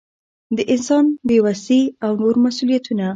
د 0.55 0.59
انسان 0.73 1.05
بې 1.27 1.37
وسي 1.45 1.81
او 2.05 2.11
نور 2.21 2.35
مسؤلیتونه. 2.45 3.07